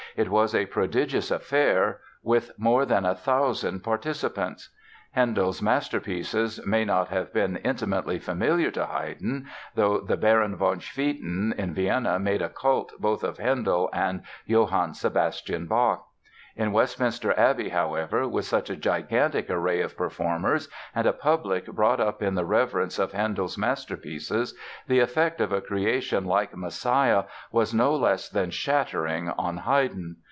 It 0.17 0.27
was 0.29 0.53
a 0.53 0.65
prodigious 0.65 1.31
affair 1.31 2.01
with 2.21 2.51
more 2.57 2.85
than 2.85 3.05
a 3.05 3.15
thousand 3.15 3.79
participants. 3.79 4.67
Handel's 5.11 5.61
masterpieces 5.61 6.59
may 6.65 6.83
not 6.83 7.07
have 7.07 7.31
been 7.31 7.55
intimately 7.55 8.19
familiar 8.19 8.71
to 8.71 8.85
Haydn, 8.87 9.47
though 9.75 10.01
the 10.01 10.17
Baron 10.17 10.57
Van 10.57 10.81
Swieten 10.81 11.53
in 11.57 11.73
Vienna 11.73 12.19
made 12.19 12.41
a 12.41 12.49
cult 12.49 12.91
both 12.99 13.23
of 13.23 13.37
Handel 13.37 13.89
and 13.93 14.23
Johann 14.45 14.93
Sebastian 14.95 15.65
Bach. 15.65 16.05
In 16.53 16.73
Westminster 16.73 17.31
Abbey, 17.39 17.69
however, 17.69 18.27
with 18.27 18.43
such 18.43 18.69
a 18.69 18.75
gigantic 18.75 19.49
array 19.49 19.79
of 19.79 19.95
performers 19.95 20.67
and 20.93 21.07
a 21.07 21.13
public 21.13 21.65
brought 21.67 22.01
up 22.01 22.21
in 22.21 22.35
the 22.35 22.43
reverence 22.43 22.99
of 22.99 23.13
Handel's 23.13 23.57
masterpieces 23.57 24.53
the 24.85 24.99
effect 24.99 25.39
of 25.39 25.53
a 25.53 25.61
creation 25.61 26.25
like 26.25 26.55
"Messiah" 26.55 27.23
was 27.53 27.73
no 27.73 27.95
less 27.95 28.27
than 28.27 28.49
shattering 28.51 29.29
on 29.29 29.57
Haydn. 29.59 30.17